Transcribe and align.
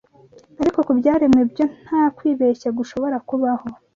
Ariko 0.61 0.79
ku 0.85 0.91
byaremwe 0.99 1.41
byo 1.51 1.65
nta 1.83 2.01
kwibeshya 2.17 2.69
gushobora 2.77 3.17
kuhaba 3.27 3.63